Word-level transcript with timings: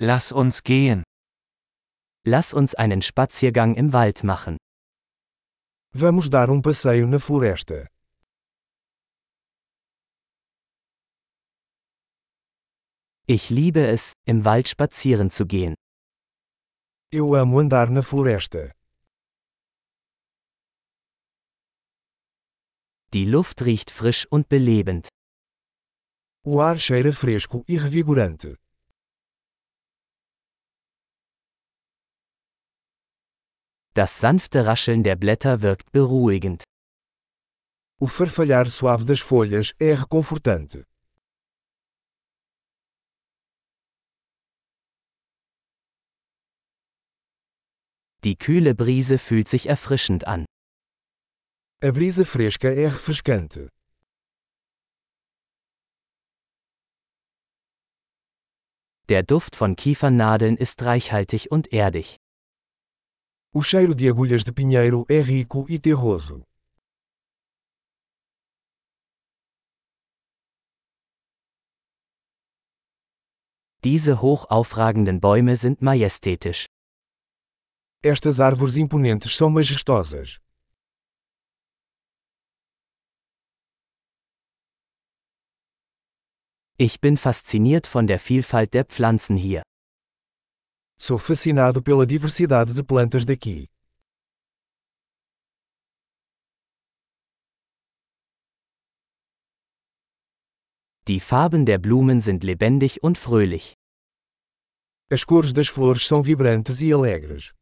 Lass 0.00 0.30
uns 0.30 0.62
gehen. 0.62 1.02
Lass 2.24 2.54
uns 2.54 2.76
einen 2.76 3.02
Spaziergang 3.02 3.74
im 3.74 3.92
Wald 3.92 4.22
machen. 4.22 4.56
Vamos 5.92 6.30
dar 6.30 6.50
um 6.50 6.62
passeio 6.62 7.08
na 7.08 7.18
floresta. 7.18 7.88
Ich 13.26 13.50
liebe 13.50 13.88
es, 13.88 14.12
im 14.24 14.44
Wald 14.44 14.68
spazieren 14.68 15.30
zu 15.30 15.46
gehen. 15.46 15.74
Eu 17.12 17.34
amo 17.34 17.58
andar 17.58 17.90
na 17.90 18.02
floresta. 18.02 18.70
Die 23.14 23.24
Luft 23.24 23.62
riecht 23.62 23.90
frisch 23.90 24.26
und 24.30 24.48
belebend. 24.48 25.08
O 26.46 26.60
ar 26.60 26.76
cheira 26.76 27.12
fresco 27.12 27.64
e 27.66 27.78
revigorante. 27.78 28.56
Das 33.98 34.20
sanfte 34.20 34.64
Rascheln 34.64 35.02
der 35.02 35.16
Blätter 35.16 35.60
wirkt 35.60 35.90
beruhigend. 35.90 36.62
O 37.98 38.06
farfalhar 38.06 38.66
suave 38.66 39.04
das 39.04 39.18
folhas 39.18 39.74
é 39.80 39.92
reconfortante. 39.92 40.86
Die 48.22 48.36
kühle 48.36 48.76
Brise 48.76 49.18
fühlt 49.18 49.48
sich 49.48 49.68
erfrischend 49.68 50.28
an. 50.28 50.44
A 51.82 51.90
brisa 51.90 52.24
fresca 52.24 52.68
é 52.68 52.86
refrescante. 52.86 53.68
Der 59.08 59.24
Duft 59.24 59.56
von 59.56 59.74
Kiefernadeln 59.74 60.56
ist 60.56 60.82
reichhaltig 60.82 61.50
und 61.50 61.72
erdig. 61.72 62.20
O 63.58 63.62
cheiro 63.70 63.92
de 63.92 64.08
agulhas 64.08 64.44
de 64.44 64.52
pinheiro 64.52 65.04
é 65.08 65.20
rico 65.20 65.66
e 65.68 65.80
terroso. 65.80 66.44
Diese 73.82 74.12
hoch 74.22 74.46
aufragenden 74.48 75.18
Bäume 75.18 75.56
sind 75.56 75.82
majestätisch. 75.82 76.66
Estas 78.00 78.38
árvores 78.38 78.76
imponentes 78.76 79.36
são 79.36 79.50
majestosas. 79.50 80.38
Ich 86.78 87.00
bin 87.00 87.16
fasziniert 87.16 87.88
von 87.88 88.06
der 88.06 88.20
Vielfalt 88.20 88.72
der 88.72 88.84
Pflanzen 88.84 89.36
hier. 89.36 89.62
Sou 91.00 91.16
fascinado 91.16 91.80
pela 91.80 92.04
diversidade 92.04 92.74
de 92.74 92.82
plantas 92.82 93.24
daqui. 93.24 93.68
Die 101.06 101.20
Farben 101.20 101.64
der 101.64 101.78
Blumen 101.78 102.20
sind 102.20 102.42
lebendig 102.44 103.02
und 103.02 103.16
fröhlich. 103.16 103.74
As 105.10 105.24
cores 105.24 105.52
das 105.54 105.68
flores 105.68 106.06
são 106.06 106.22
vibrantes 106.22 106.82
e 106.82 106.92
alegres. 106.92 107.54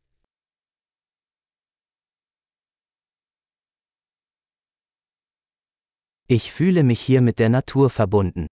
Ich 6.27 6.51
fühle 6.51 6.83
mich 6.83 7.01
hier 7.01 7.21
mit 7.21 7.39
der 7.39 7.51
Natur 7.51 7.89
verbunden. 7.89 8.47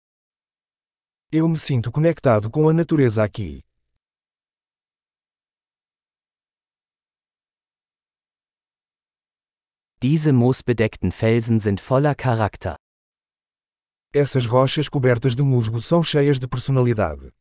Eu 1.32 1.48
me 1.48 1.58
sinto 1.58 1.90
conectado 1.90 2.48
com 2.50 2.68
a 2.68 2.72
natureza 2.72 3.24
aqui. 3.24 3.64
Diese 10.04 10.34
moosbedeckten 10.34 11.12
Felsen 11.12 11.60
sind 11.60 11.80
voller 11.80 12.14
Charakter. 12.14 12.76
Essas 14.12 14.44
rochas 14.44 14.90
cobertas 14.90 15.34
de 15.34 15.42
musgo 15.42 15.80
são 15.80 16.04
cheias 16.04 16.38
de 16.38 16.46
personalidade. 16.46 17.32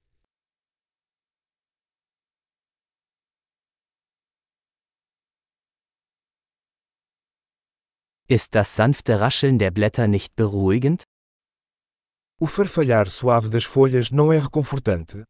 Ist 8.30 8.56
das 8.56 8.74
sanfte 8.78 9.20
Rascheln 9.20 9.60
der 9.60 9.72
Blätter 9.72 10.08
nicht 10.08 10.34
beruhigend? 10.38 11.04
O 12.40 12.48
farfalhar 12.48 13.10
suave 13.10 13.50
das 13.50 13.66
folhas 13.66 14.10
não 14.10 14.32
é 14.32 14.40
reconfortante? 14.40 15.26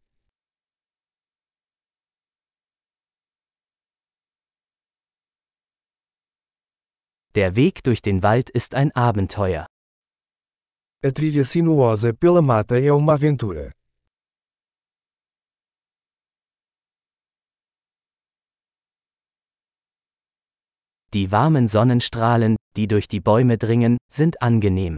Der 7.36 7.56
Weg 7.56 7.84
durch 7.84 8.04
den 8.04 8.22
Wald 8.22 8.52
ist 8.52 8.76
ein 8.76 8.92
Abenteuer. 8.92 9.66
A 11.04 11.12
trilha 11.12 11.44
sinuosa 11.44 12.14
pela 12.14 12.44
mata 12.44 12.78
é 12.78 12.92
uma 12.94 13.14
aventura. 13.14 13.72
Die 21.14 21.32
warmen 21.32 21.68
Sonnenstrahlen, 21.68 22.56
die 22.76 22.88
durch 22.88 23.08
die 23.08 23.20
Bäume 23.20 23.58
dringen, 23.58 23.98
sind 24.12 24.40
angenehm. 24.44 24.98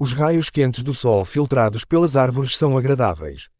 Os 0.00 0.18
raios 0.18 0.50
quentes 0.50 0.82
do 0.82 0.94
sol 0.94 1.26
filtrados 1.26 1.84
pelas 1.84 2.16
árvores 2.16 2.56
são 2.56 2.76
agradáveis. 2.78 3.53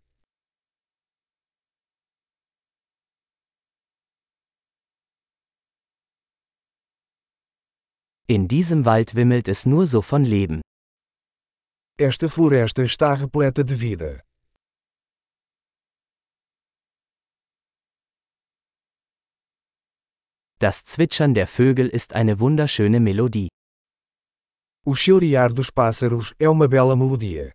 In 8.26 8.48
diesem 8.48 8.86
Wald 8.86 9.14
wimmelt 9.14 9.48
es 9.48 9.66
nur 9.66 9.86
so 9.86 10.00
von 10.00 10.24
Leben. 10.24 10.62
Esta 11.98 12.30
floresta 12.30 12.82
está 12.82 13.12
repleta 13.12 13.62
de 13.62 13.76
vida. 13.76 14.22
Das 20.58 20.84
Zwitschern 20.84 21.34
der 21.34 21.46
Vögel 21.46 21.88
ist 21.88 22.14
eine 22.14 22.40
wunderschöne 22.40 22.98
Melodie. 22.98 23.48
O 24.86 24.94
chilrear 24.94 25.52
dos 25.52 25.70
pássaros 25.70 26.34
é 26.38 26.48
uma 26.48 26.66
bela 26.66 26.96
melodia. 26.96 27.52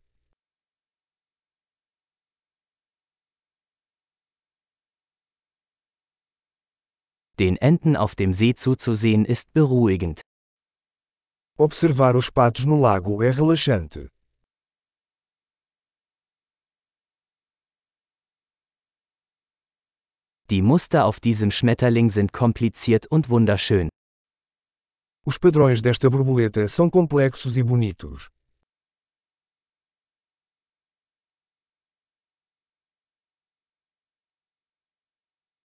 Den 7.39 7.57
Enten 7.57 7.95
auf 7.95 8.13
dem 8.15 8.33
See 8.35 8.53
zuzusehen 8.53 9.25
ist 9.25 9.51
beruhigend. 9.53 10.28
Observar 11.61 12.15
os 12.15 12.29
patos 12.29 12.63
no 12.63 12.79
lago 12.79 13.21
é 13.21 13.29
relaxante. 13.31 14.07
Die 20.49 20.61
Muster 20.61 21.03
auf 21.03 21.19
diesem 21.19 21.51
Schmetterling 21.51 22.09
sind 22.09 22.31
kompliziert 22.31 23.07
und 23.07 23.27
wunderschön. 23.27 23.89
Os 25.25 25.37
padrões 25.37 25.81
desta 25.81 26.09
borboleta 26.09 26.65
são 26.69 26.89
complexos 26.89 27.57
e 27.57 27.63
bonitos. 27.63 28.29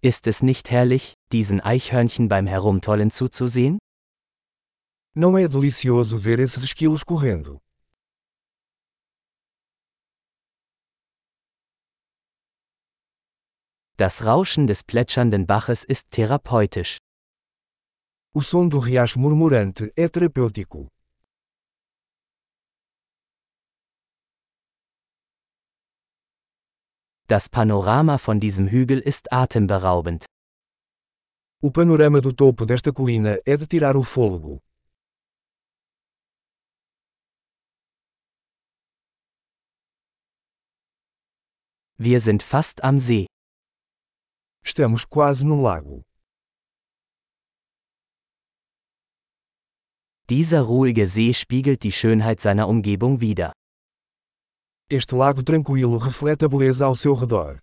Ist 0.03 0.27
es 0.27 0.43
nicht 0.43 0.73
herrlich, 0.73 1.15
diesen 1.31 1.61
Eichhörnchen 1.61 2.29
beim 2.29 2.49
Herumtollen 2.49 3.13
zuzusehen? 3.13 3.79
Não 5.17 5.39
é 5.39 5.47
delicioso 5.47 6.19
ver 6.19 6.41
esses 6.41 6.65
esquilos 6.65 7.05
correndo. 7.05 7.61
Das 13.97 14.23
Rauschen 14.25 14.67
des 14.67 14.83
plätschernden 14.83 15.47
Baches 15.47 15.85
ist 15.85 16.11
therapeutisch. 16.11 16.97
O 18.35 18.43
som 18.43 18.69
do 18.69 18.81
riacho 18.81 19.21
murmurante 19.21 19.93
é 19.97 20.09
terapêutico. 20.09 20.89
Das 27.29 27.49
Panorama 27.49 28.19
von 28.19 28.41
diesem 28.41 28.67
Hügel 28.67 28.99
ist 28.99 29.33
atemberaubend. 29.33 30.25
O 31.63 31.71
panorama 31.71 32.21
do 32.21 32.33
topo 32.35 32.67
desta 32.67 32.93
colina 32.93 33.39
é 33.47 33.57
de 33.57 33.69
tirar 33.69 33.97
o 33.97 34.03
fôlego. 34.03 34.61
Wir 42.07 42.21
sind 42.21 42.43
fast 42.43 42.85
am 42.85 42.99
See. 42.99 43.27
Estamos 44.63 45.09
quase 45.09 45.43
no 45.47 45.63
lago. 45.63 46.03
Dieser 50.29 50.61
ruhige 50.61 51.07
See 51.07 51.33
spiegelt 51.33 51.83
die 51.83 51.93
Schönheit 51.93 52.41
seiner 52.43 52.69
Umgebung 52.69 53.23
wider. 53.23 53.55
Este 54.91 55.17
lago 55.17 55.41
tranquilo 55.41 55.97
reflete 55.97 56.45
a 56.45 56.49
beleza 56.49 56.85
ao 56.85 56.95
seu 56.95 57.15
redor. 57.15 57.59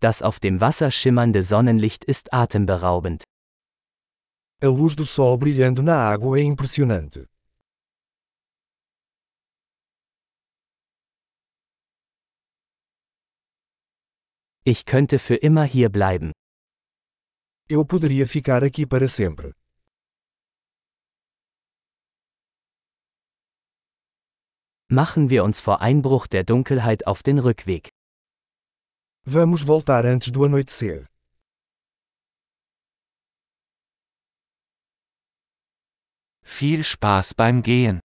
Das 0.00 0.22
auf 0.22 0.40
dem 0.40 0.60
Wasser 0.60 0.90
schimmernde 0.90 1.44
Sonnenlicht 1.44 2.04
ist 2.04 2.32
atemberaubend. 2.32 3.22
A 4.62 4.68
luz 4.68 4.94
do 4.94 5.04
sol 5.04 5.36
brilhando 5.36 5.82
na 5.82 5.98
água 5.98 6.38
é 6.38 6.42
impressionante. 6.42 7.28
Ich 14.64 14.86
könnte 14.86 15.18
für 15.18 15.36
immer 15.36 15.64
hier 15.64 15.90
bleiben. 15.90 16.32
Eu 17.68 17.84
poderia 17.84 18.26
ficar 18.26 18.64
aqui 18.64 18.86
para 18.86 19.08
sempre. 19.08 19.52
Machen 24.88 25.28
wir 25.28 25.44
uns 25.44 25.60
vor 25.60 25.82
Einbruch 25.82 26.26
der 26.28 26.44
Dunkelheit 26.44 27.06
auf 27.06 27.22
den 27.22 27.38
Rückweg. 27.38 27.90
Vamos 29.26 29.66
voltar 29.66 30.06
antes 30.06 30.32
do 30.32 30.44
anoitecer. 30.44 31.06
Viel 36.48 36.84
Spaß 36.84 37.34
beim 37.34 37.60
Gehen. 37.60 38.00